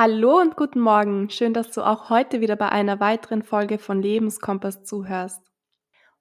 [0.00, 1.28] Hallo und guten Morgen.
[1.28, 5.42] Schön, dass du auch heute wieder bei einer weiteren Folge von Lebenskompass zuhörst.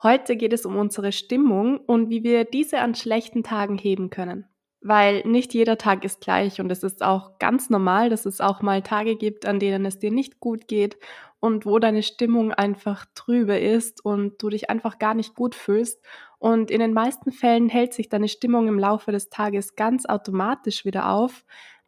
[0.00, 4.46] Heute geht es um unsere Stimmung und wie wir diese an schlechten Tagen heben können.
[4.80, 8.62] Weil nicht jeder Tag ist gleich und es ist auch ganz normal, dass es auch
[8.62, 10.96] mal Tage gibt, an denen es dir nicht gut geht
[11.40, 16.00] und wo deine Stimmung einfach trübe ist und du dich einfach gar nicht gut fühlst.
[16.38, 20.84] Und in den meisten Fällen hält sich deine Stimmung im Laufe des Tages ganz automatisch
[20.84, 21.44] wieder auf,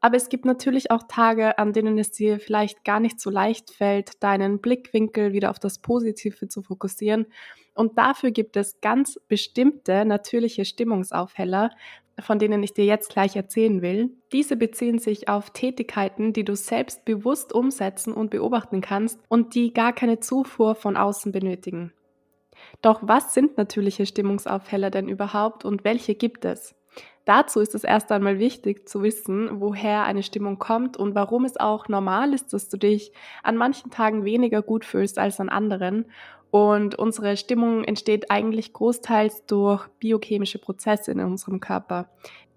[0.07, 3.73] aber es gibt natürlich auch Tage, an denen es dir vielleicht gar nicht so leicht
[3.73, 7.27] fällt, deinen Blickwinkel wieder auf das Positive zu fokussieren.
[7.75, 11.71] Und dafür gibt es ganz bestimmte natürliche Stimmungsaufheller,
[12.21, 14.11] von denen ich dir jetzt gleich erzählen will.
[14.31, 19.75] Diese beziehen sich auf Tätigkeiten, die du selbst bewusst umsetzen und beobachten kannst und die
[19.75, 21.93] gar keine Zufuhr von außen benötigen.
[22.81, 26.77] Doch was sind natürliche Stimmungsaufheller denn überhaupt und welche gibt es?
[27.27, 31.57] Dazu ist es erst einmal wichtig zu wissen, woher eine Stimmung kommt und warum es
[31.57, 33.11] auch normal ist, dass du dich
[33.43, 36.07] an manchen Tagen weniger gut fühlst als an anderen.
[36.53, 42.09] Und unsere Stimmung entsteht eigentlich großteils durch biochemische Prozesse in unserem Körper.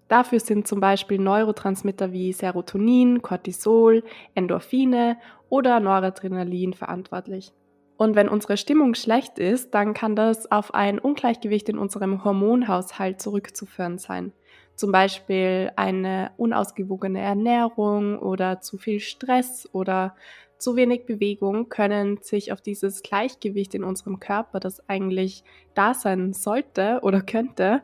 [0.06, 4.04] Dafür sind zum Beispiel Neurotransmitter wie Serotonin, Cortisol,
[4.36, 7.52] Endorphine oder Noradrenalin verantwortlich.
[8.00, 13.20] Und wenn unsere Stimmung schlecht ist, dann kann das auf ein Ungleichgewicht in unserem Hormonhaushalt
[13.20, 14.32] zurückzuführen sein
[14.80, 20.16] zum Beispiel eine unausgewogene Ernährung oder zu viel Stress oder
[20.56, 26.32] zu wenig Bewegung können sich auf dieses Gleichgewicht in unserem Körper, das eigentlich da sein
[26.32, 27.82] sollte oder könnte,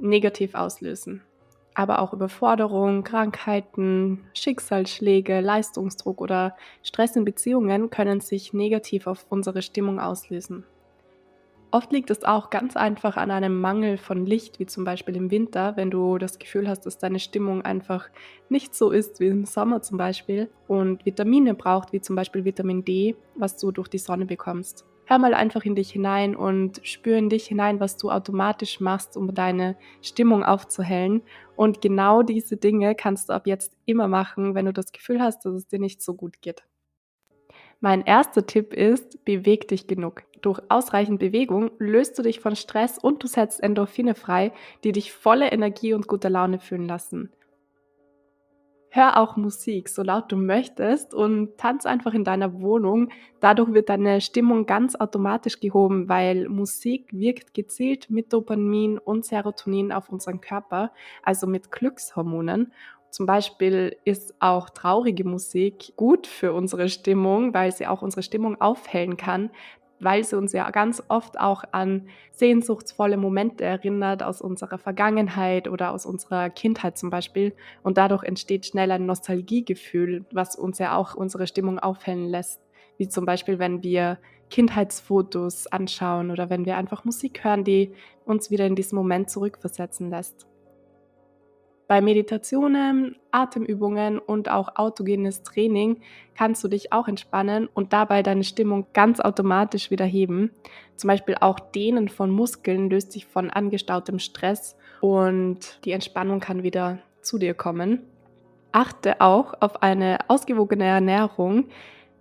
[0.00, 1.22] negativ auslösen.
[1.74, 9.62] Aber auch Überforderung, Krankheiten, Schicksalsschläge, Leistungsdruck oder Stress in Beziehungen können sich negativ auf unsere
[9.62, 10.64] Stimmung auslösen.
[11.74, 15.30] Oft liegt es auch ganz einfach an einem Mangel von Licht, wie zum Beispiel im
[15.30, 18.10] Winter, wenn du das Gefühl hast, dass deine Stimmung einfach
[18.50, 22.84] nicht so ist wie im Sommer zum Beispiel und Vitamine braucht, wie zum Beispiel Vitamin
[22.84, 24.84] D, was du durch die Sonne bekommst.
[25.12, 29.14] Hör mal einfach in dich hinein und spür in dich hinein, was du automatisch machst,
[29.14, 31.20] um deine Stimmung aufzuhellen.
[31.54, 35.44] Und genau diese Dinge kannst du ab jetzt immer machen, wenn du das Gefühl hast,
[35.44, 36.64] dass es dir nicht so gut geht.
[37.80, 40.22] Mein erster Tipp ist, beweg dich genug.
[40.40, 44.50] Durch ausreichend Bewegung löst du dich von Stress und du setzt Endorphine frei,
[44.82, 47.28] die dich volle Energie und guter Laune fühlen lassen.
[48.94, 53.08] Hör auch Musik, so laut du möchtest und tanz einfach in deiner Wohnung.
[53.40, 59.92] Dadurch wird deine Stimmung ganz automatisch gehoben, weil Musik wirkt gezielt mit Dopamin und Serotonin
[59.92, 60.92] auf unseren Körper,
[61.22, 62.70] also mit Glückshormonen.
[63.08, 68.60] Zum Beispiel ist auch traurige Musik gut für unsere Stimmung, weil sie auch unsere Stimmung
[68.60, 69.48] aufhellen kann,
[70.02, 75.92] weil sie uns ja ganz oft auch an sehnsuchtsvolle Momente erinnert aus unserer Vergangenheit oder
[75.92, 77.54] aus unserer Kindheit zum Beispiel.
[77.82, 82.60] Und dadurch entsteht schnell ein Nostalgiegefühl, was uns ja auch unsere Stimmung aufhellen lässt.
[82.98, 84.18] Wie zum Beispiel, wenn wir
[84.50, 87.92] Kindheitsfotos anschauen oder wenn wir einfach Musik hören, die
[88.26, 90.46] uns wieder in diesen Moment zurückversetzen lässt.
[91.88, 96.00] Bei Meditationen, Atemübungen und auch autogenes Training
[96.34, 100.52] kannst du dich auch entspannen und dabei deine Stimmung ganz automatisch wieder heben.
[100.96, 106.62] Zum Beispiel auch Dehnen von Muskeln löst sich von angestautem Stress und die Entspannung kann
[106.62, 108.00] wieder zu dir kommen.
[108.70, 111.66] Achte auch auf eine ausgewogene Ernährung.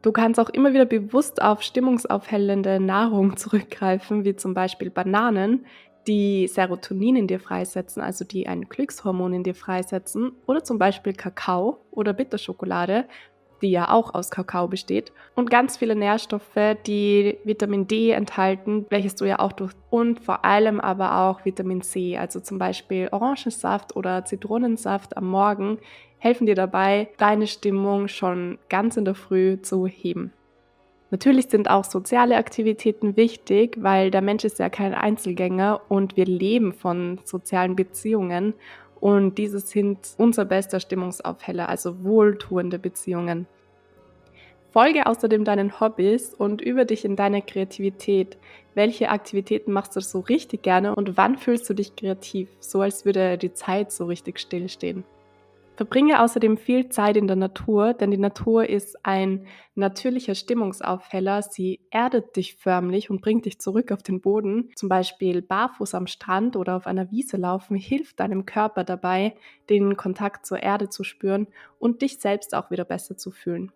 [0.01, 5.65] Du kannst auch immer wieder bewusst auf stimmungsaufhellende Nahrung zurückgreifen, wie zum Beispiel Bananen,
[6.07, 11.13] die Serotonin in dir freisetzen, also die ein Glückshormon in dir freisetzen, oder zum Beispiel
[11.13, 13.05] Kakao oder Bitterschokolade,
[13.61, 19.15] die ja auch aus Kakao besteht, und ganz viele Nährstoffe, die Vitamin D enthalten, welches
[19.15, 23.95] du ja auch durch, und vor allem aber auch Vitamin C, also zum Beispiel Orangensaft
[23.95, 25.77] oder Zitronensaft am Morgen,
[26.17, 30.33] helfen dir dabei, deine Stimmung schon ganz in der Früh zu heben.
[31.11, 36.25] Natürlich sind auch soziale Aktivitäten wichtig, weil der Mensch ist ja kein Einzelgänger und wir
[36.25, 38.53] leben von sozialen Beziehungen
[39.01, 43.45] und diese sind unser bester Stimmungsaufheller, also wohltuende Beziehungen.
[44.71, 48.37] Folge außerdem deinen Hobbys und übe dich in deiner Kreativität.
[48.73, 53.03] Welche Aktivitäten machst du so richtig gerne und wann fühlst du dich kreativ, so als
[53.03, 55.03] würde die Zeit so richtig stillstehen?
[55.81, 61.41] Verbringe außerdem viel Zeit in der Natur, denn die Natur ist ein natürlicher Stimmungsaufheller.
[61.41, 64.69] Sie erdet dich förmlich und bringt dich zurück auf den Boden.
[64.75, 69.33] Zum Beispiel barfuß am Strand oder auf einer Wiese laufen hilft deinem Körper dabei,
[69.71, 71.47] den Kontakt zur Erde zu spüren
[71.79, 73.71] und dich selbst auch wieder besser zu fühlen.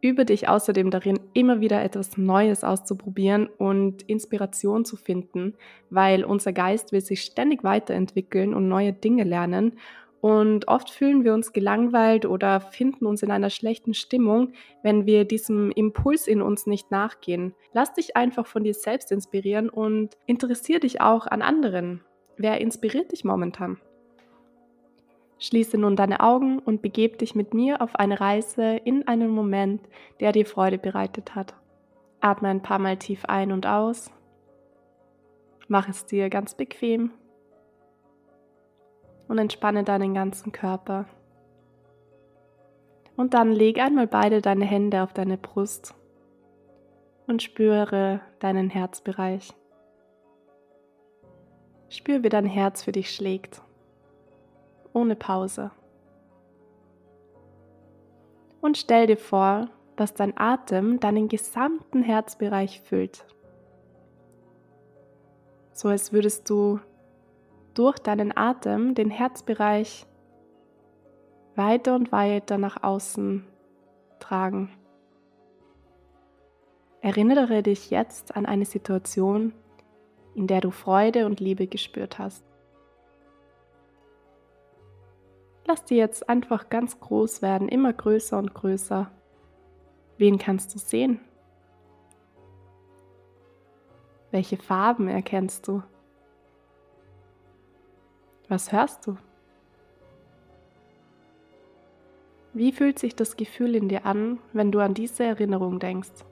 [0.00, 5.54] Übe dich außerdem darin, immer wieder etwas Neues auszuprobieren und Inspiration zu finden,
[5.88, 9.78] weil unser Geist will sich ständig weiterentwickeln und neue Dinge lernen
[10.24, 15.26] Und oft fühlen wir uns gelangweilt oder finden uns in einer schlechten Stimmung, wenn wir
[15.26, 17.54] diesem Impuls in uns nicht nachgehen.
[17.74, 22.00] Lass dich einfach von dir selbst inspirieren und interessier dich auch an anderen.
[22.38, 23.78] Wer inspiriert dich momentan?
[25.40, 29.82] Schließe nun deine Augen und begeb dich mit mir auf eine Reise in einen Moment,
[30.20, 31.54] der dir Freude bereitet hat.
[32.22, 34.10] Atme ein paar Mal tief ein und aus.
[35.68, 37.10] Mach es dir ganz bequem
[39.28, 41.06] und entspanne deinen ganzen Körper.
[43.16, 45.94] Und dann leg einmal beide deine Hände auf deine Brust
[47.26, 49.52] und spüre deinen Herzbereich.
[51.88, 53.62] Spür, wie dein Herz für dich schlägt,
[54.92, 55.70] ohne Pause.
[58.60, 63.24] Und stell dir vor, dass dein Atem deinen gesamten Herzbereich füllt.
[65.72, 66.80] So als würdest du
[67.74, 70.06] durch deinen Atem den Herzbereich
[71.56, 73.44] weiter und weiter nach außen
[74.18, 74.70] tragen.
[77.00, 79.52] Erinnere dich jetzt an eine Situation,
[80.34, 82.44] in der du Freude und Liebe gespürt hast.
[85.66, 89.10] Lass dir jetzt einfach ganz groß werden, immer größer und größer.
[90.18, 91.20] Wen kannst du sehen?
[94.30, 95.82] Welche Farben erkennst du?
[98.54, 99.16] Was hörst du?
[102.52, 106.24] Wie fühlt sich das Gefühl in dir an, wenn du an diese Erinnerung denkst?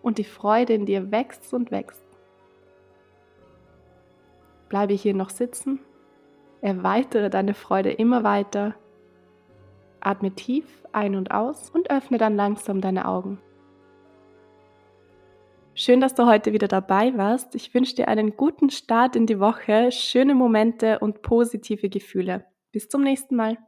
[0.00, 2.06] Und die Freude in dir wächst und wächst.
[4.70, 5.80] Bleibe hier noch sitzen,
[6.62, 8.74] erweitere deine Freude immer weiter,
[10.00, 13.42] atme tief ein und aus und öffne dann langsam deine Augen.
[15.78, 17.54] Schön, dass du heute wieder dabei warst.
[17.54, 22.46] Ich wünsche dir einen guten Start in die Woche, schöne Momente und positive Gefühle.
[22.72, 23.58] Bis zum nächsten Mal.